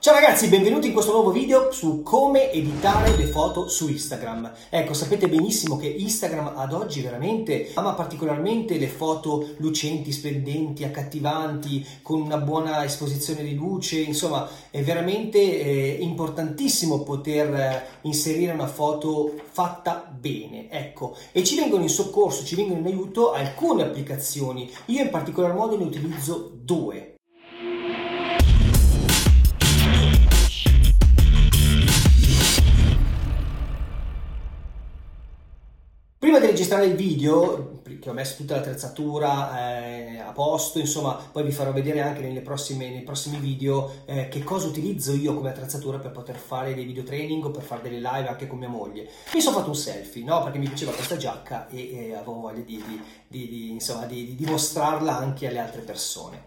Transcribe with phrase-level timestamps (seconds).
[0.00, 4.52] Ciao ragazzi, benvenuti in questo nuovo video su come editare le foto su Instagram.
[4.70, 11.84] Ecco, sapete benissimo che Instagram ad oggi veramente ama particolarmente le foto lucenti, splendenti, accattivanti,
[12.00, 18.68] con una buona esposizione di luce, insomma è veramente eh, importantissimo poter eh, inserire una
[18.68, 24.70] foto fatta bene, ecco, e ci vengono in soccorso, ci vengono in aiuto alcune applicazioni,
[24.86, 27.17] io in particolar modo ne utilizzo due.
[36.58, 41.72] Registrare il video, che ho messo tutta l'attrezzatura eh, a posto, insomma, poi vi farò
[41.72, 46.34] vedere anche prossime, nei prossimi video eh, che cosa utilizzo io come attrezzatura per poter
[46.34, 49.08] fare dei video training o per fare delle live anche con mia moglie.
[49.32, 50.42] Mi sono fatto un selfie, no?
[50.42, 52.82] Perché mi piaceva questa giacca e, e avevo voglia di,
[53.28, 56.46] di, di, insomma, di dimostrarla anche alle altre persone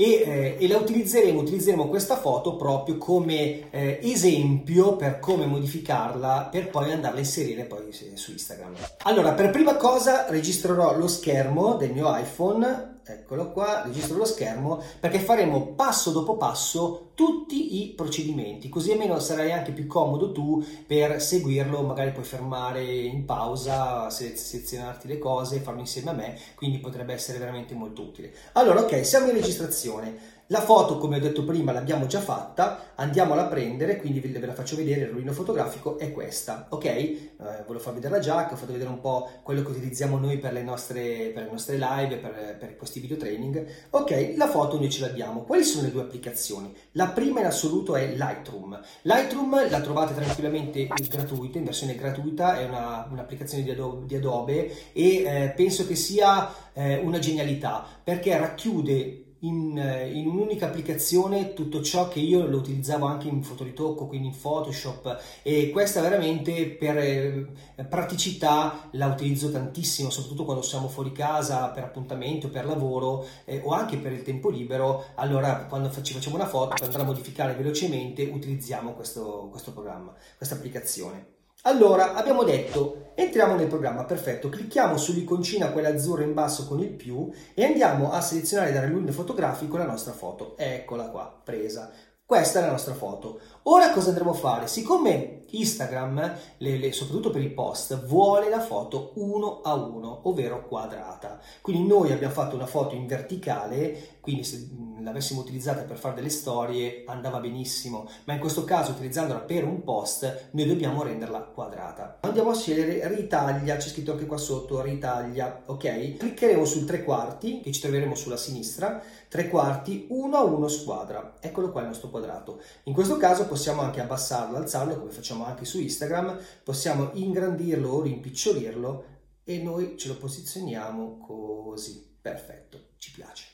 [0.00, 6.50] e, eh, e, la utilizzeremo, utilizzeremo questa foto proprio come eh, esempio per come modificarla
[6.52, 8.74] per poi andarla a inserire poi su Instagram.
[9.02, 14.82] Allora, per prima cosa registrerò lo schermo del mio iPhone eccolo qua, registro lo schermo,
[15.00, 20.64] perché faremo passo dopo passo tutti i procedimenti, così almeno sarai anche più comodo tu
[20.86, 26.78] per seguirlo, magari puoi fermare in pausa, selezionarti le cose, farlo insieme a me, quindi
[26.78, 28.32] potrebbe essere veramente molto utile.
[28.52, 30.36] Allora, ok, siamo in registrazione.
[30.50, 34.54] La foto, come ho detto prima, l'abbiamo già fatta, andiamola a prendere, quindi ve la
[34.54, 36.84] faccio vedere, il rullino fotografico è questa, ok?
[36.86, 37.26] Eh,
[37.66, 40.54] volevo far vedere la giacca, ho fatto vedere un po' quello che utilizziamo noi per
[40.54, 43.66] le nostre, per le nostre live, per, per questi video training.
[43.90, 45.42] Ok, la foto noi ce l'abbiamo.
[45.42, 46.74] Quali sono le due applicazioni?
[46.92, 48.80] La prima in assoluto è Lightroom.
[49.02, 54.92] Lightroom la trovate tranquillamente gratuita, in versione gratuita, è una, un'applicazione di Adobe, di Adobe
[54.92, 61.54] e eh, penso che sia eh, una genialità perché racchiude in, eh, in, un'unica applicazione
[61.54, 66.66] tutto ciò che io lo utilizzavo anche in fotoritocco, quindi in Photoshop e questa veramente
[66.70, 67.46] per eh,
[67.88, 73.60] praticità la utilizzo tantissimo, soprattutto quando siamo fuori casa per appuntamenti o per lavoro eh,
[73.64, 77.06] o anche per il tempo libero, allora quando ci facciamo una foto per andare a
[77.06, 81.37] modificare velocemente utilizziamo questo, questo programma, questa applicazione.
[81.68, 86.88] Allora, abbiamo detto, entriamo nel programma, perfetto, clicchiamo sull'iconcina quella azzurra in basso con il
[86.88, 90.56] più e andiamo a selezionare dal rullino fotografico la nostra foto.
[90.56, 91.90] Eccola qua, presa.
[92.24, 93.38] Questa è la nostra foto.
[93.70, 94.66] Ora cosa andremo a fare?
[94.66, 100.66] Siccome Instagram, le, le, soprattutto per i post, vuole la foto uno a uno, ovvero
[100.66, 101.38] quadrata.
[101.60, 104.68] Quindi noi abbiamo fatto una foto in verticale, quindi se
[105.00, 109.84] l'avessimo utilizzata per fare delle storie andava benissimo, ma in questo caso utilizzandola per un
[109.84, 112.18] post noi dobbiamo renderla quadrata.
[112.22, 116.16] Andiamo a scegliere ritaglia, c'è scritto anche qua sotto ritaglia, ok?
[116.16, 121.34] Cliccheremo sul tre quarti, che ci troveremo sulla sinistra, tre quarti, uno a uno squadra.
[121.40, 122.60] Eccolo qua il nostro quadrato.
[122.84, 128.02] In questo caso possiamo anche abbassarlo, alzarlo, come facciamo anche su Instagram, possiamo ingrandirlo o
[128.02, 129.04] rimpicciolirlo
[129.44, 132.16] e noi ce lo posizioniamo così.
[132.20, 133.46] Perfetto, ci piace.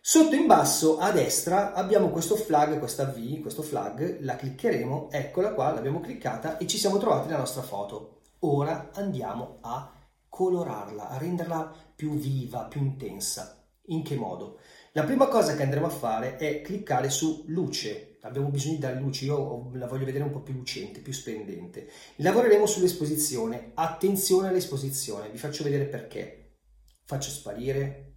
[0.00, 5.54] Sotto in basso a destra abbiamo questo flag, questa V, questo flag, la cliccheremo, eccola
[5.54, 8.20] qua, l'abbiamo cliccata e ci siamo trovati la nostra foto.
[8.40, 9.90] Ora andiamo a
[10.28, 13.64] colorarla, a renderla più viva, più intensa.
[13.86, 14.58] In che modo?
[14.92, 18.13] La prima cosa che andremo a fare è cliccare su luce.
[18.24, 21.88] Abbiamo bisogno di dare luce, io la voglio vedere un po' più lucente, più splendente.
[22.16, 23.72] Lavoreremo sull'esposizione.
[23.74, 26.56] Attenzione all'esposizione, vi faccio vedere perché.
[27.04, 28.14] Faccio sparire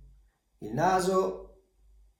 [0.59, 1.63] il naso,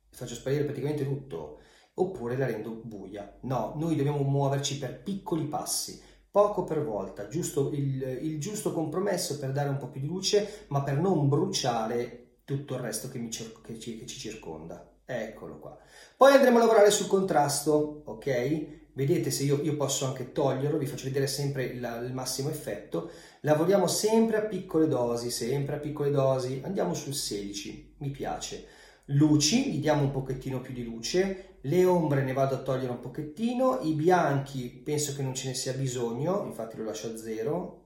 [0.09, 1.61] faccio sparire praticamente tutto,
[1.93, 3.39] oppure la rendo buia.
[3.43, 9.39] No, noi dobbiamo muoverci per piccoli passi, poco per volta, giusto il, il giusto compromesso
[9.39, 13.17] per dare un po' più di luce, ma per non bruciare tutto il resto che,
[13.17, 14.91] mi, che, ci, che ci circonda.
[15.09, 15.77] Eccolo qua.
[16.17, 18.75] Poi andremo a lavorare sul contrasto, ok?
[18.91, 23.09] Vedete se io, io, posso anche toglierlo, vi faccio vedere sempre il, il, massimo effetto.
[23.41, 26.61] Lavoriamo sempre a piccole dosi, sempre a piccole dosi.
[26.65, 28.67] Andiamo sul 16, mi piace
[29.11, 32.99] luci, gli diamo un pochettino più di luce, le ombre ne vado a togliere un
[32.99, 37.85] pochettino, i bianchi penso che non ce ne sia bisogno, infatti lo lascio a zero,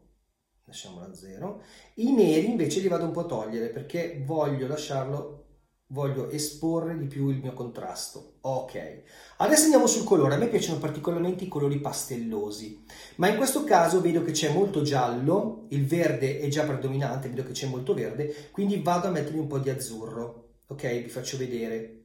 [0.66, 1.62] lasciamolo a zero,
[1.96, 5.50] i neri invece li vado un po' a togliere perché voglio lasciarlo,
[5.92, 8.38] voglio esporre di più il mio contrasto.
[8.42, 9.04] Ok,
[9.38, 12.84] adesso andiamo sul colore, a me piacciono particolarmente i colori pastellosi,
[13.18, 17.44] ma in questo caso vedo che c'è molto giallo, il verde è già predominante, vedo
[17.44, 20.40] che c'è molto verde, quindi vado a mettergli un po' di azzurro.
[20.68, 21.98] Ok vi faccio vedere.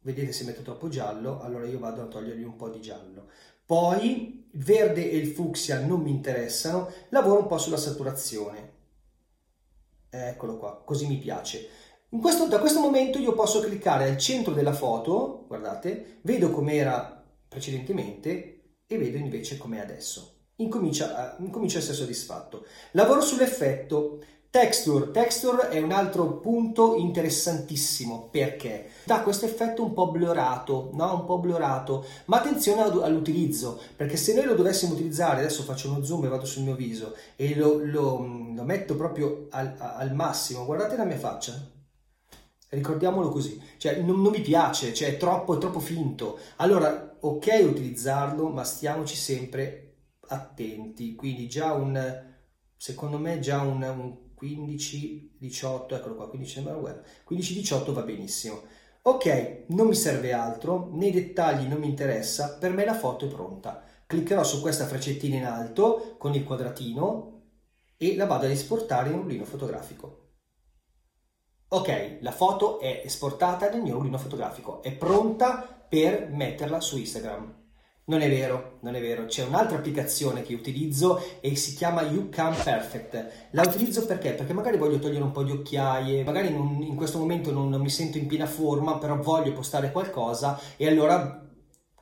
[0.00, 3.28] Vedete se metto troppo giallo allora io vado a togliergli un po' di giallo.
[3.64, 8.76] Poi verde e il fucsia non mi interessano lavoro un po' sulla saturazione.
[10.10, 11.68] Eccolo qua così mi piace
[12.20, 18.58] questo, da questo momento io posso cliccare al centro della foto guardate vedo com'era precedentemente
[18.86, 20.36] e vedo invece com'è adesso.
[20.56, 22.64] Incomincia a, incomincia a essere soddisfatto.
[22.92, 24.20] Lavoro sull'effetto.
[24.50, 25.10] Texture.
[25.10, 31.12] Texture è un altro punto interessantissimo perché dà questo effetto un po' blurato, no?
[31.16, 36.02] Un po' blurato, ma attenzione all'utilizzo, perché se noi lo dovessimo utilizzare, adesso faccio uno
[36.02, 38.16] zoom e vado sul mio viso e lo, lo,
[38.54, 41.52] lo metto proprio al, al massimo, guardate la mia faccia,
[42.70, 46.38] Ricordiamolo così, cioè non, non mi piace, cioè è troppo, è troppo finto.
[46.56, 49.94] Allora, ok utilizzarlo, ma stiamoci sempre
[50.28, 51.14] attenti.
[51.14, 52.24] Quindi già un,
[52.76, 58.62] secondo me già un, un 15-18, eccolo qua, 15-18 va benissimo.
[59.02, 63.28] Ok, non mi serve altro, nei dettagli non mi interessa, per me la foto è
[63.28, 63.82] pronta.
[64.06, 67.42] Cliccherò su questa freccettina in alto con il quadratino
[67.96, 70.27] e la vado ad esportare in un rullino fotografico.
[71.70, 77.56] Ok, la foto è esportata nel mio rullino fotografico, è pronta per metterla su Instagram.
[78.06, 82.54] Non è vero, non è vero, c'è un'altra applicazione che utilizzo e si chiama YouCam
[82.54, 83.50] Perfect.
[83.50, 84.32] La utilizzo perché?
[84.32, 87.82] Perché magari voglio togliere un po' di occhiaie, magari non, in questo momento non, non
[87.82, 91.47] mi sento in piena forma, però voglio postare qualcosa e allora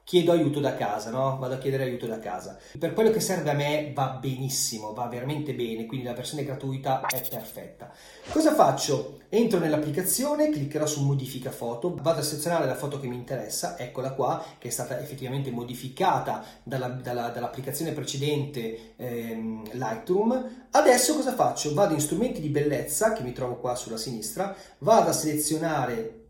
[0.06, 1.37] chiedo aiuto da casa, no?
[1.37, 2.56] Vado a chiedere aiuto da casa.
[2.79, 7.05] Per quello che serve a me va benissimo, va veramente bene, quindi la versione gratuita
[7.06, 7.93] è perfetta.
[8.31, 9.23] Cosa faccio?
[9.29, 14.12] Entro nell'applicazione, cliccherò su modifica foto, vado a selezionare la foto che mi interessa, eccola
[14.12, 20.69] qua, che è stata effettivamente modificata dalla, dalla, dall'applicazione precedente ehm, Lightroom.
[20.70, 21.75] Adesso cosa faccio?
[21.75, 26.26] Vado in strumenti di bellezza, che mi trovo qua sulla sinistra, vado a selezionare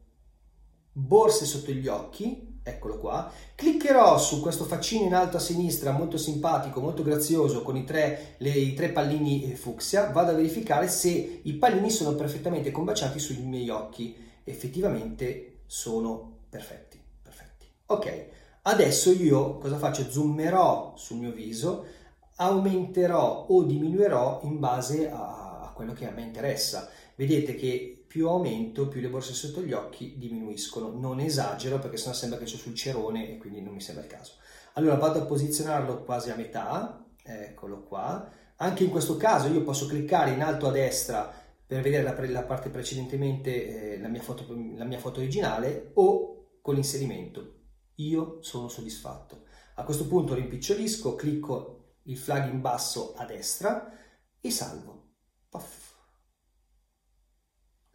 [0.93, 6.16] borse sotto gli occhi, eccolo qua, cliccherò su questo faccino in alto a sinistra molto
[6.16, 11.40] simpatico, molto grazioso con i tre, le, i tre pallini fucsia, vado a verificare se
[11.42, 17.66] i pallini sono perfettamente combaciati sui miei occhi, effettivamente sono perfetti, perfetti.
[17.86, 18.26] Ok,
[18.62, 20.10] adesso io cosa faccio?
[20.10, 21.86] Zoomerò sul mio viso,
[22.34, 26.88] aumenterò o diminuirò in base a quello che a me interessa.
[27.14, 30.91] Vedete che più aumento, più le borse sotto gli occhi diminuiscono.
[30.91, 34.11] Non esagero perché sennò sembra che c'è sul cerone e quindi non mi sembra il
[34.11, 34.35] caso.
[34.75, 38.31] Allora vado a posizionarlo quasi a metà, eccolo qua.
[38.56, 41.32] Anche in questo caso io posso cliccare in alto a destra
[41.67, 46.58] per vedere la, la parte precedentemente, eh, la, mia foto, la mia foto originale o
[46.62, 47.55] con l'inserimento.
[47.97, 49.44] Io sono soddisfatto.
[49.75, 53.93] A questo punto rimpicciolisco, clicco il flag in basso a destra
[54.41, 55.08] e salvo.
[55.49, 55.85] Puff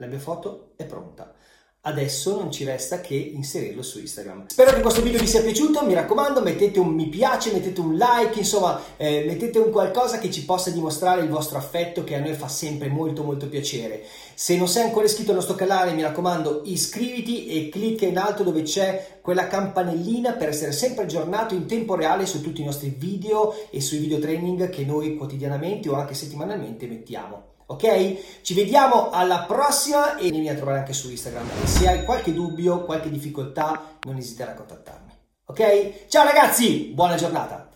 [0.02, 1.32] la mia foto è pronta.
[1.84, 4.46] Adesso non ci resta che inserirlo su Instagram.
[4.48, 7.96] Spero che questo video vi sia piaciuto, mi raccomando mettete un mi piace, mettete un
[7.96, 12.20] like, insomma eh, mettete un qualcosa che ci possa dimostrare il vostro affetto che a
[12.20, 14.04] noi fa sempre molto molto piacere.
[14.36, 18.44] Se non sei ancora iscritto al nostro canale mi raccomando iscriviti e clicca in alto
[18.44, 22.94] dove c'è quella campanellina per essere sempre aggiornato in tempo reale su tutti i nostri
[22.96, 28.42] video e sui video training che noi quotidianamente o anche settimanalmente mettiamo ok?
[28.42, 31.48] Ci vediamo alla prossima e vieni a trovare anche su Instagram.
[31.64, 35.12] Se hai qualche dubbio, qualche difficoltà, non esitare a contattarmi,
[35.46, 36.08] ok?
[36.08, 37.71] Ciao ragazzi, buona giornata!